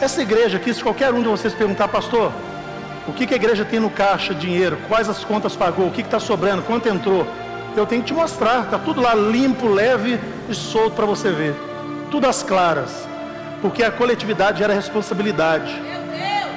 [0.00, 2.32] Essa igreja aqui, se qualquer um de vocês perguntar, pastor,
[3.06, 6.00] o que, que a igreja tem no caixa, dinheiro, quais as contas pagou, o que
[6.00, 7.26] está sobrando, quanto entrou,
[7.76, 10.18] eu tenho que te mostrar, está tudo lá limpo, leve
[10.48, 11.54] e solto para você ver.
[12.10, 13.08] Tudo às claras.
[13.60, 15.93] Porque a coletividade era responsabilidade.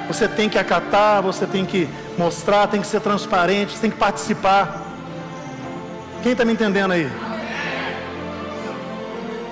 [0.08, 3.96] Você tem que acatar, você tem que mostrar, tem que ser transparente, você tem que
[3.96, 4.82] participar.
[6.22, 7.08] Quem está me entendendo aí?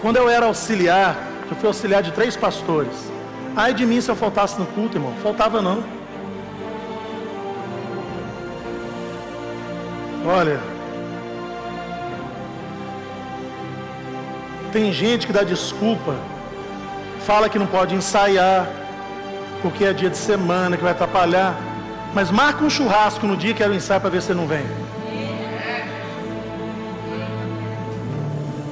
[0.00, 1.14] Quando eu era auxiliar,
[1.50, 3.12] eu fui auxiliar de três pastores.
[3.54, 5.14] Ai de mim se eu faltasse no culto, irmão.
[5.22, 5.84] Faltava não.
[10.26, 10.58] Olha,
[14.72, 16.16] tem gente que dá desculpa,
[17.20, 18.66] fala que não pode ensaiar,
[19.66, 21.56] porque é dia de semana que vai atrapalhar.
[22.14, 24.46] Mas marca um churrasco no dia que era o ensaio para ver se você não
[24.46, 24.64] vem.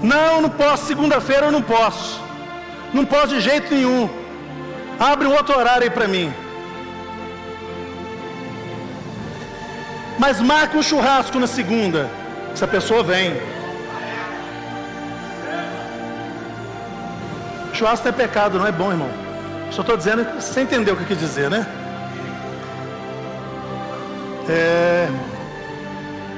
[0.03, 2.21] Não, não posso, segunda-feira eu não posso.
[2.93, 4.09] Não posso de jeito nenhum.
[4.99, 6.33] Abre um outro horário aí para mim.
[10.17, 12.09] Mas marca um churrasco na segunda.
[12.53, 13.35] Essa pessoa vem.
[17.73, 19.24] Churrasco é pecado, não é bom, irmão.
[19.75, 21.67] Só estou dizendo, você entendeu o que eu quis dizer, né?
[24.49, 25.09] É,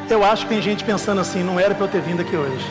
[0.08, 2.64] eu acho que tem gente pensando assim, não era para eu ter vindo aqui hoje.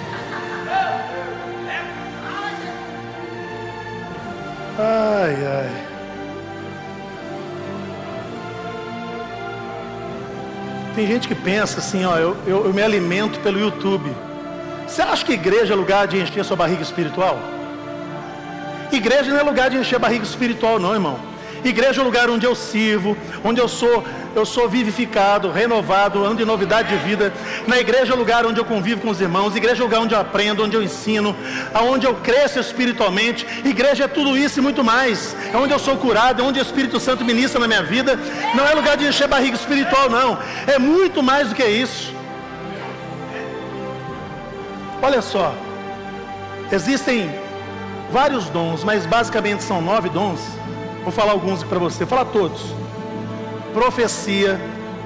[4.79, 5.85] Ai, ai.
[10.95, 14.11] Tem gente que pensa assim, ó, eu, eu, eu me alimento pelo YouTube.
[14.87, 17.37] Você acha que igreja é lugar de encher sua barriga espiritual?
[18.95, 21.19] Igreja não é lugar de encher barriga espiritual, não, irmão.
[21.63, 24.03] Igreja é o lugar onde eu sirvo, onde eu sou,
[24.35, 27.33] eu sou vivificado, renovado, ando em novidade de vida.
[27.65, 29.55] Na igreja é o lugar onde eu convivo com os irmãos.
[29.55, 31.35] Igreja é o lugar onde eu aprendo, onde eu ensino,
[31.73, 33.47] aonde eu cresço espiritualmente.
[33.65, 35.35] Igreja é tudo isso e muito mais.
[35.51, 38.19] É onde eu sou curado, é onde o Espírito Santo ministra na minha vida.
[38.53, 40.37] Não é lugar de encher barriga espiritual, não.
[40.67, 42.13] É muito mais do que isso.
[45.01, 45.53] Olha só,
[46.71, 47.44] existem
[48.11, 50.39] vários dons, mas basicamente são nove dons
[51.05, 52.73] Vou falar alguns para você, vou falar todos.
[53.75, 54.59] Profecia,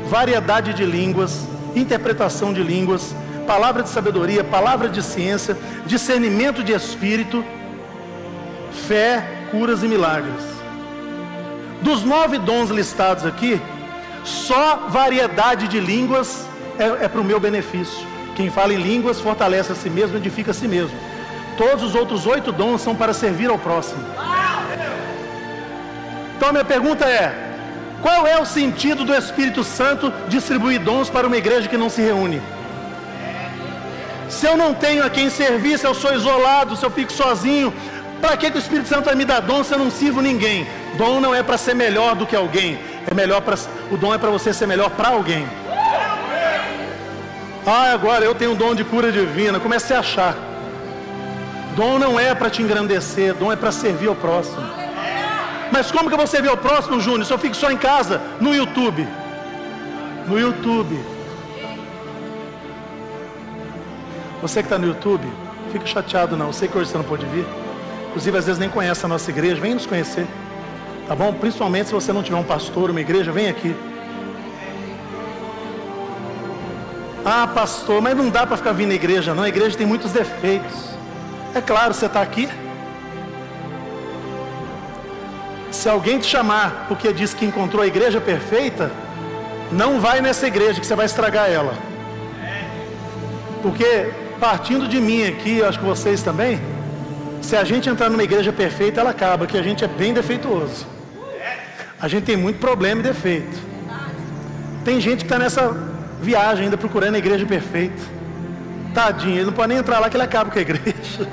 [0.08, 3.14] variedade de línguas, interpretação de línguas,
[3.46, 7.44] palavra de sabedoria, palavra de ciência, discernimento de espírito,
[8.88, 10.42] fé, curas e milagres.
[11.82, 13.60] Dos nove dons listados aqui,
[14.24, 18.08] só variedade de línguas é, é para o meu benefício.
[18.38, 20.98] Quem fala em línguas fortalece a si mesmo, edifica a si mesmo.
[21.60, 24.02] Todos os outros oito dons são para servir ao próximo.
[26.38, 27.36] Então minha pergunta é:
[28.02, 32.02] qual é o sentido do Espírito Santo distribuir dons para uma igreja que não se
[32.02, 32.42] reúne?
[34.30, 37.74] Se eu não tenho a quem servir, se eu sou isolado, se eu fico sozinho,
[38.22, 40.66] para que, que o Espírito Santo vai me dar dom se eu não sirvo ninguém?
[40.98, 43.58] Dom não é para ser melhor do que alguém, é melhor para
[43.92, 45.46] o dom é para você ser melhor para alguém.
[47.68, 49.60] Ah, agora eu tenho um dom de cura divina.
[49.60, 50.49] Comecei a achar.
[51.76, 54.62] Dom não é para te engrandecer, dom é para servir ao próximo.
[55.72, 57.26] Mas como que você vê o próximo, Júnior?
[57.26, 59.08] Se eu fico só em casa, no YouTube.
[60.28, 61.00] No YouTube.
[64.42, 65.28] Você que está no YouTube,
[65.72, 66.48] fica chateado não.
[66.48, 67.46] Eu sei que hoje você não pode vir.
[68.10, 69.62] Inclusive, às vezes nem conhece a nossa igreja.
[69.62, 70.26] Vem nos conhecer.
[71.08, 71.34] Tá bom?
[71.34, 73.76] Principalmente se você não tiver um pastor, uma igreja, vem aqui.
[77.26, 79.44] Ah, pastor, mas não dá para ficar vindo na igreja, não.
[79.44, 80.99] A igreja tem muitos defeitos.
[81.54, 82.48] É claro, você está aqui.
[85.72, 88.92] Se alguém te chamar porque diz que encontrou a igreja perfeita,
[89.72, 91.74] não vai nessa igreja que você vai estragar ela.
[93.62, 96.60] Porque partindo de mim aqui, acho que vocês também,
[97.42, 100.86] se a gente entrar numa igreja perfeita, ela acaba, que a gente é bem defeituoso.
[102.02, 103.58] A gente tem muito problema e defeito.
[104.86, 105.76] Tem gente que está nessa
[106.22, 108.19] viagem ainda procurando a igreja perfeita.
[108.94, 111.28] Tadinho, ele não pode nem entrar lá que ele acaba com a igreja.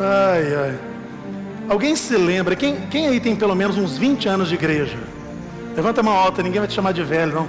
[0.00, 0.78] Ai, ai.
[1.68, 2.56] Alguém se lembra?
[2.56, 4.96] Quem, quem aí tem pelo menos uns 20 anos de igreja?
[5.76, 7.48] Levanta a mão alta, ninguém vai te chamar de velho, não.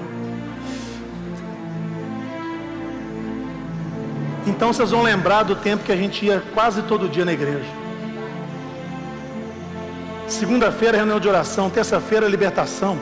[4.46, 7.70] Então vocês vão lembrar do tempo que a gente ia quase todo dia na igreja.
[10.28, 11.70] Segunda-feira, reunião de oração.
[11.70, 12.98] Terça-feira, libertação.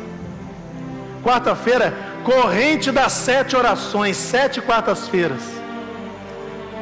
[1.23, 1.93] Quarta-feira,
[2.27, 4.17] corrente das sete orações.
[4.17, 5.41] Sete quartas-feiras.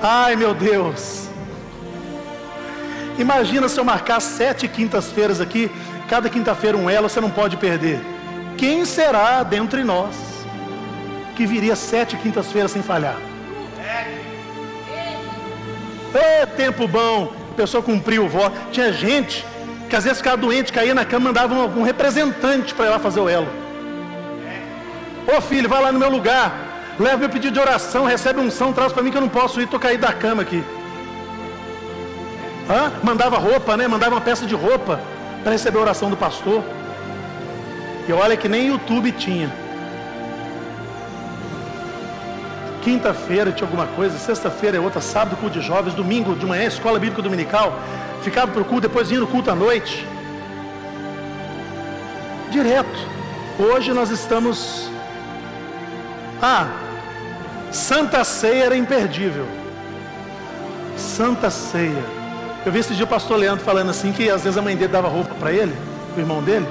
[0.02, 1.30] Ai, meu Deus.
[3.20, 5.72] Imagina se eu marcar sete quintas-feiras aqui.
[6.10, 8.00] Cada quinta-feira um elo, você não pode perder.
[8.58, 10.16] Quem será dentre nós
[11.36, 13.18] que viria sete quintas-feiras sem falhar?
[16.14, 18.56] É tempo bom, a pessoa cumpriu o voto.
[18.72, 19.46] Tinha gente
[19.90, 23.00] que às vezes ficava doente, caía na cama, mandava um, um representante para ir lá
[23.00, 23.65] fazer o elo.
[25.28, 26.54] Ô filho, vai lá no meu lugar,
[27.00, 29.64] leva meu pedido de oração, recebe unção, traz para mim que eu não posso ir,
[29.64, 30.64] estou caído da cama aqui.
[32.70, 32.92] Hã?
[33.04, 33.88] Mandava roupa, né?
[33.88, 35.00] Mandava uma peça de roupa
[35.44, 36.64] para receber a oração do pastor.
[38.08, 39.52] E olha que nem YouTube tinha.
[42.84, 47.00] Quinta-feira tinha alguma coisa, sexta-feira é outra, sábado culto de jovens, domingo de manhã, escola
[47.00, 47.80] bíblica dominical
[48.26, 50.06] ficava para o culto, depois vinha no culto à noite.
[52.50, 53.00] Direto.
[53.60, 54.90] Hoje nós estamos.
[56.42, 56.68] Ah,
[57.72, 59.46] Santa Ceia era imperdível.
[60.98, 62.04] Santa Ceia.
[62.66, 64.92] Eu vi esse dia o pastor Leandro falando assim que às vezes a mãe dele
[64.92, 65.76] dava roupa para ele,
[66.16, 66.68] o irmão dele.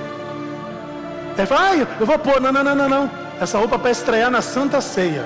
[1.36, 3.10] Ele fala, ah, eu vou pôr, não, não, não, não, não.
[3.40, 5.24] Essa roupa para estrear na Santa Ceia.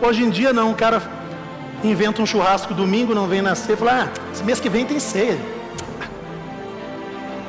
[0.00, 1.00] Hoje em dia não, o cara
[1.84, 5.38] inventa um churrasco domingo, não vem nascer, fala, ah, mês que vem tem ceia.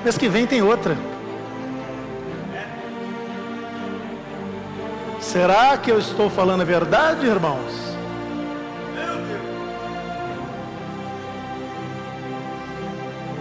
[0.03, 0.95] Mês que vem tem outra.
[5.33, 7.73] Será que eu estou falando a verdade, irmãos?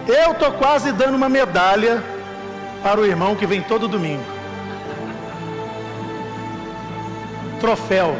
[0.08, 2.02] Eu estou quase dando uma medalha
[2.82, 4.24] para o irmão que vem todo domingo.
[7.60, 8.16] Troféu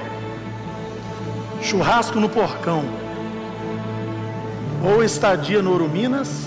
[1.62, 2.84] churrasco no porcão,
[4.84, 6.44] ou estadia no Ouro Minas,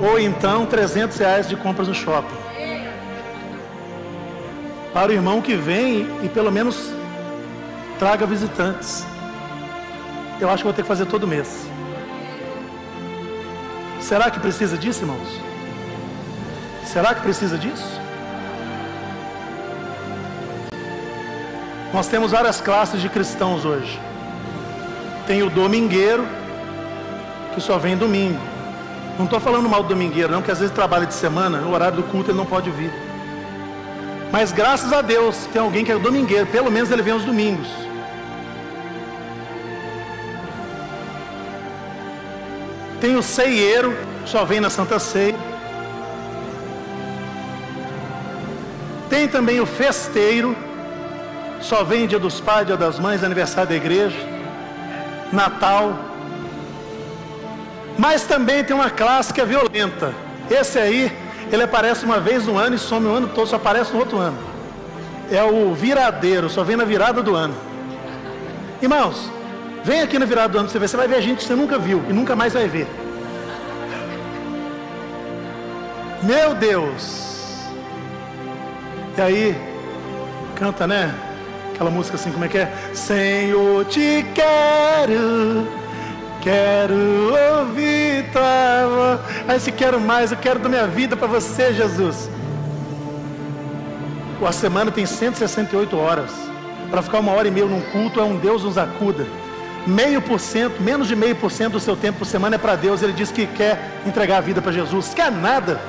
[0.00, 2.39] ou então 300 reais de compras no shopping.
[4.92, 6.92] Para o irmão que vem e pelo menos
[7.98, 9.06] traga visitantes.
[10.40, 11.68] Eu acho que vou ter que fazer todo mês.
[14.00, 15.28] Será que precisa disso, irmãos?
[16.84, 18.00] Será que precisa disso?
[21.92, 24.00] Nós temos várias classes de cristãos hoje.
[25.26, 26.26] Tem o domingueiro,
[27.54, 28.40] que só vem domingo.
[29.18, 31.98] Não estou falando mal do domingueiro, não, que às vezes trabalha de semana, no horário
[31.98, 33.09] do culto ele não pode vir.
[34.32, 37.66] Mas graças a Deus tem alguém que é domingueiro, pelo menos ele vem aos domingos.
[43.00, 45.34] Tem o ceieiro, só vem na Santa Ceia.
[49.08, 50.56] Tem também o festeiro,
[51.60, 54.16] só vem dia dos pais, dia das mães, aniversário da igreja,
[55.32, 55.98] Natal.
[57.98, 58.90] Mas também tem uma
[59.34, 60.14] que é violenta.
[60.48, 61.12] Esse aí,
[61.50, 64.18] ele aparece uma vez no ano e some o ano todo, só aparece no outro
[64.18, 64.38] ano.
[65.30, 67.54] É o viradeiro, só vem na virada do ano.
[68.80, 69.30] Irmãos,
[69.84, 71.78] vem aqui na virada do ano você ver, você vai ver gente que você nunca
[71.78, 72.86] viu e nunca mais vai ver.
[76.22, 77.66] Meu Deus!
[79.16, 79.56] E aí,
[80.54, 81.14] canta, né?
[81.74, 82.72] Aquela música assim, como é que é?
[82.94, 85.66] Senhor, te quero,
[86.40, 86.94] quero
[87.58, 89.20] ouvir tua voz.
[89.48, 92.30] Aí se quero mais, eu quero da minha vida para você, Jesus.
[94.46, 96.30] A semana tem 168 horas.
[96.90, 99.26] Para ficar uma hora e meia num culto é um Deus nos acuda.
[99.86, 102.74] Meio por cento, menos de meio por cento do seu tempo por semana é para
[102.74, 103.02] Deus.
[103.02, 105.12] Ele diz que quer entregar a vida para Jesus.
[105.14, 105.80] Quer nada.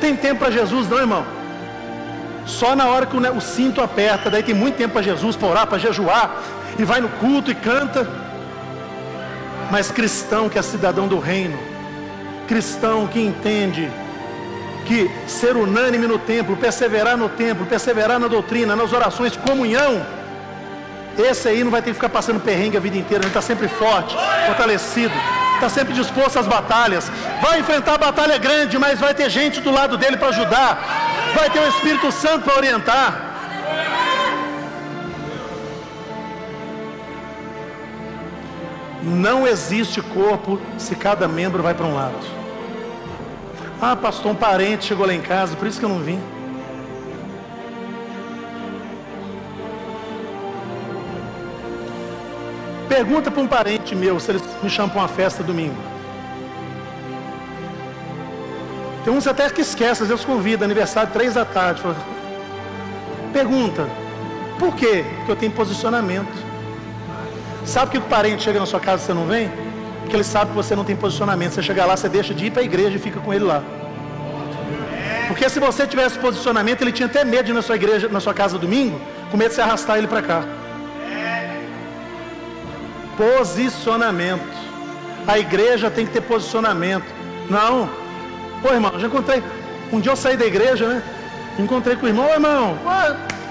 [0.00, 1.24] Tem tempo para Jesus, não, irmão?
[2.46, 5.66] Só na hora que o, cinto aperta, daí tem muito tempo para Jesus, para orar,
[5.66, 6.42] para jejuar,
[6.78, 8.23] e vai no culto e canta.
[9.70, 11.58] Mas cristão que é cidadão do reino,
[12.46, 13.90] cristão que entende
[14.86, 20.04] que ser unânime no templo, perseverar no templo, perseverar na doutrina, nas orações, comunhão,
[21.18, 23.68] esse aí não vai ter que ficar passando perrengue a vida inteira, ele está sempre
[23.68, 25.14] forte, fortalecido,
[25.54, 27.10] está sempre disposto às batalhas,
[27.40, 31.60] vai enfrentar batalha grande, mas vai ter gente do lado dele para ajudar, vai ter
[31.60, 33.23] o Espírito Santo para orientar.
[39.04, 42.16] Não existe corpo se cada membro vai para um lado.
[43.80, 46.18] Ah, pastor, um parente chegou lá em casa, por isso que eu não vim.
[52.88, 55.76] Pergunta para um parente meu se eles me chamam para uma festa domingo.
[59.04, 61.82] Tem uns até que esquecem, às vezes convida, aniversário três da tarde.
[63.32, 63.86] Pergunta,
[64.58, 65.04] por quê?
[65.16, 66.43] Porque eu tenho posicionamento.
[67.64, 69.50] Sabe que o parente chega na sua casa e você não vem?
[70.00, 71.52] Porque ele sabe que você não tem posicionamento.
[71.52, 73.62] Você chega lá, você deixa de ir para a igreja e fica com ele lá.
[75.28, 78.20] Porque se você tivesse posicionamento, ele tinha até medo de ir na sua igreja, na
[78.20, 79.00] sua casa domingo,
[79.30, 80.44] com medo de você arrastar ele para cá.
[83.16, 84.54] Posicionamento.
[85.26, 87.06] A igreja tem que ter posicionamento.
[87.48, 87.88] Não.
[88.60, 89.42] Pô, irmão, já encontrei.
[89.90, 91.02] Um dia eu saí da igreja, né?
[91.58, 92.76] Encontrei com o irmão, irmão,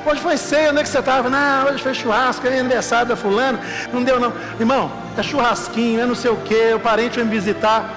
[0.05, 1.29] hoje foi ceia, onde é que você estava?
[1.29, 3.59] Não, hoje foi churrasco, é aniversário da fulano.
[3.91, 4.33] Não deu não.
[4.59, 7.89] Irmão, é churrasquinho, é não sei o quê, o parente vai me visitar.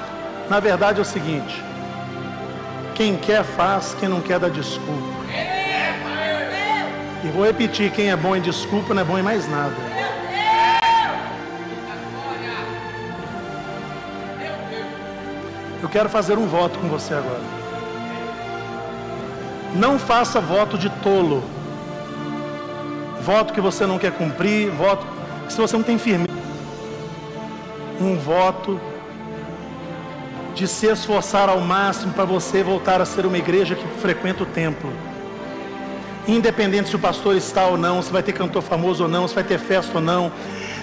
[0.48, 1.62] Na verdade é o seguinte,
[2.94, 5.16] quem quer faz, quem não quer dá desculpa.
[7.24, 9.74] E vou repetir, quem é bom em desculpa não é bom em mais nada.
[15.82, 17.40] Eu quero fazer um voto com você agora.
[19.74, 21.55] Não faça voto de tolo.
[23.26, 25.04] Voto que você não quer cumprir, voto
[25.46, 26.36] que se você não tem firmeza
[28.00, 28.80] um voto
[30.54, 34.46] de se esforçar ao máximo para você voltar a ser uma igreja que frequenta o
[34.46, 34.92] templo.
[36.28, 39.34] Independente se o pastor está ou não, se vai ter cantor famoso ou não, se
[39.34, 40.30] vai ter festa ou não,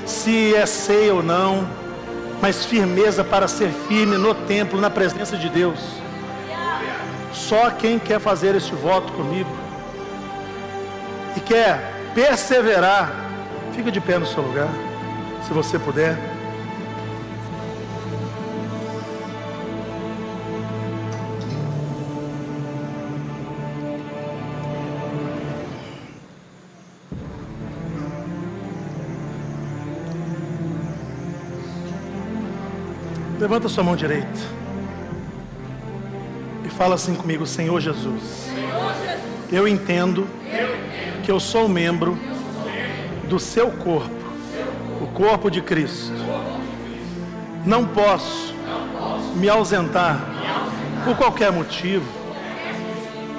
[0.05, 1.65] se é ceia ou não,
[2.41, 5.79] mas firmeza para ser firme no templo, na presença de Deus.
[7.31, 9.49] Só quem quer fazer esse voto comigo
[11.37, 13.11] e quer perseverar,
[13.73, 14.69] fica de pé no seu lugar,
[15.45, 16.17] se você puder.
[33.39, 34.27] Levanta sua mão direita.
[36.63, 38.47] E fala assim comigo, Senhor Jesus.
[39.51, 40.25] Eu entendo
[41.23, 42.19] que eu sou membro
[43.29, 44.11] do seu corpo,
[45.01, 46.13] o corpo de Cristo.
[47.65, 48.53] Não posso
[49.35, 50.19] me ausentar
[51.05, 52.05] por qualquer motivo,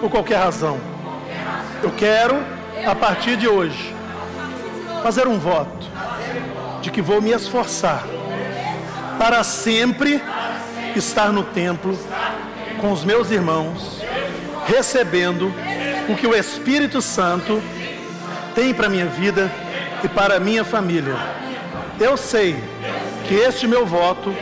[0.01, 0.81] por qualquer razão.
[1.83, 2.43] Eu quero,
[2.87, 3.95] a partir de hoje,
[5.03, 5.87] fazer um voto
[6.81, 8.03] de que vou me esforçar
[9.19, 10.23] para sempre
[10.97, 11.99] estar no templo
[12.81, 14.01] com os meus irmãos,
[14.67, 15.53] recebendo
[16.09, 17.63] o que o Espírito Santo
[18.55, 19.51] tem para minha vida
[20.03, 21.17] e para minha família.
[22.01, 22.57] Eu sei
[23.27, 24.35] que este meu voto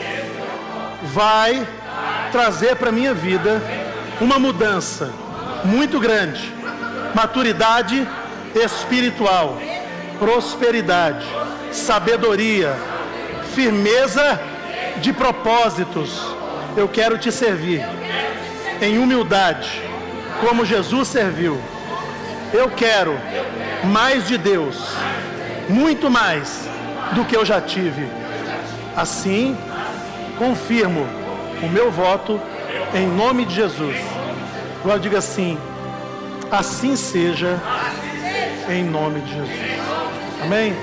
[1.04, 1.66] vai
[2.30, 3.62] trazer para minha vida
[4.20, 5.10] uma mudança
[5.64, 6.52] muito grande,
[7.14, 8.06] maturidade
[8.54, 9.58] espiritual,
[10.18, 11.26] prosperidade,
[11.70, 12.76] sabedoria,
[13.54, 14.40] firmeza
[15.00, 16.20] de propósitos,
[16.76, 17.84] eu quero te servir
[18.80, 19.82] em humildade,
[20.40, 21.60] como Jesus serviu.
[22.52, 23.18] Eu quero
[23.84, 24.76] mais de Deus,
[25.68, 26.68] muito mais
[27.14, 28.08] do que eu já tive.
[28.96, 29.56] Assim,
[30.38, 31.06] confirmo
[31.62, 32.40] o meu voto
[32.94, 33.96] em nome de Jesus.
[34.82, 35.58] Agora diga assim:
[36.50, 37.60] assim seja,
[38.68, 39.82] em nome de Jesus.
[40.42, 40.74] Amém?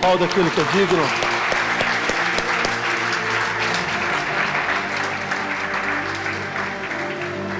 [0.00, 0.96] Qual daquilo que eu digo?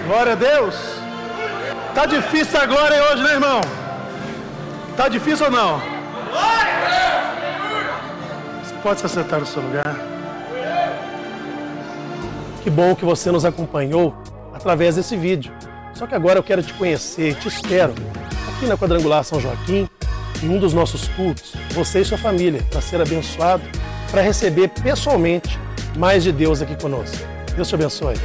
[0.06, 0.74] Glória a Deus.
[1.94, 3.79] Tá difícil a glória hoje, né, irmão?
[5.00, 5.80] Tá difícil ou não?
[8.62, 9.96] Você pode se acertar no seu lugar.
[12.62, 14.14] Que bom que você nos acompanhou
[14.52, 15.54] através desse vídeo.
[15.94, 17.94] Só que agora eu quero te conhecer, te espero
[18.54, 19.88] aqui na Quadrangular São Joaquim,
[20.42, 23.62] em um dos nossos cultos, você e sua família, para ser abençoado,
[24.10, 25.58] para receber pessoalmente
[25.96, 27.16] mais de Deus aqui conosco.
[27.56, 28.16] Deus te abençoe.